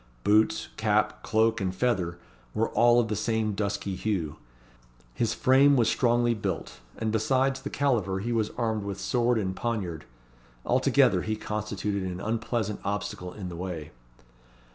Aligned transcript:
Boots, 0.23 0.69
cap, 0.77 1.21
cloak, 1.21 1.61
and 1.61 1.75
feather, 1.75 2.17
were 2.55 2.69
all 2.69 2.99
of 2.99 3.07
the 3.07 3.15
same 3.15 3.53
dusky 3.53 3.95
hue. 3.95 4.37
His 5.13 5.35
frame 5.35 5.75
was 5.75 5.89
strongly 5.89 6.33
built, 6.33 6.79
and 6.97 7.11
besides 7.11 7.61
the 7.61 7.69
caliver 7.69 8.19
he 8.19 8.31
was 8.31 8.49
armed 8.57 8.81
with 8.83 8.99
sword 8.99 9.37
and 9.37 9.55
poniard. 9.55 10.05
Altogether, 10.65 11.21
he 11.21 11.35
constituted 11.35 12.01
an 12.01 12.19
unpleasant 12.19 12.79
obstacle 12.83 13.31
in 13.31 13.49
the 13.49 13.55
way. 13.55 13.91